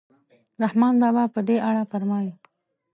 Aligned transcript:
رحمان 0.63 0.93
بابا 1.01 1.23
په 1.33 1.39
دې 1.47 1.57
اړه 1.69 1.83
فرمایي. 1.91 2.31